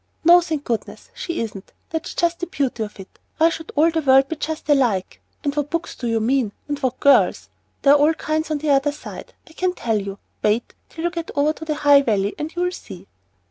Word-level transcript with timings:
"No, 0.23 0.41
thank 0.41 0.63
goodness 0.63 1.11
she 1.13 1.39
isn't; 1.41 1.73
that's 1.91 2.15
just 2.15 2.39
the 2.39 2.47
beauty 2.47 2.81
of 2.81 2.99
it. 2.99 3.19
Why 3.37 3.49
should 3.49 3.71
all 3.75 3.91
the 3.91 4.01
world 4.01 4.29
be 4.29 4.35
just 4.35 4.67
alike? 4.67 5.21
And 5.43 5.53
what 5.55 5.69
books 5.69 5.95
do 5.95 6.07
you 6.07 6.19
mean, 6.19 6.53
and 6.67 6.79
what 6.79 6.99
girls? 6.99 7.49
There 7.83 7.93
are 7.93 7.97
all 7.99 8.13
kinds 8.15 8.49
on 8.49 8.57
the 8.57 8.71
other 8.71 8.91
side, 8.93 9.35
I 9.47 9.53
can 9.53 9.73
tell 9.75 10.01
you. 10.01 10.17
Wait 10.41 10.73
till 10.89 11.03
you 11.03 11.11
get 11.11 11.29
over 11.35 11.53
to 11.53 11.65
the 11.65 11.75
High 11.75 12.01
Valley 12.01 12.33
and 12.39 12.51
you'll 12.55 12.71
see." 12.71 13.05